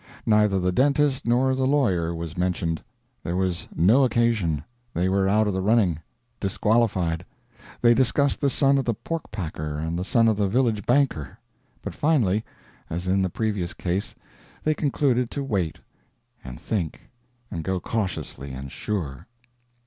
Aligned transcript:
Neither 0.25 0.57
the 0.57 0.71
dentist 0.71 1.27
nor 1.27 1.53
the 1.53 1.67
lawyer 1.67 2.11
was 2.15 2.35
mentioned; 2.35 2.81
there 3.23 3.35
was 3.35 3.67
no 3.75 4.03
occasion, 4.03 4.63
they 4.95 5.07
were 5.07 5.29
out 5.29 5.45
of 5.45 5.53
the 5.53 5.61
running. 5.61 5.99
Disqualified. 6.39 7.23
They 7.81 7.93
discussed 7.93 8.41
the 8.41 8.49
son 8.49 8.79
of 8.79 8.85
the 8.85 8.95
pork 8.95 9.29
packer 9.31 9.77
and 9.77 9.99
the 9.99 10.03
son 10.03 10.27
of 10.27 10.37
the 10.37 10.47
village 10.47 10.87
banker. 10.87 11.37
But 11.83 11.93
finally, 11.93 12.43
as 12.89 13.05
in 13.05 13.21
the 13.21 13.29
previous 13.29 13.75
case, 13.75 14.15
they 14.63 14.73
concluded 14.73 15.29
to 15.29 15.43
wait 15.43 15.77
and 16.43 16.59
think, 16.59 17.01
and 17.51 17.63
go 17.63 17.79
cautiously 17.79 18.53
and 18.53 18.71
sure. 18.71 19.27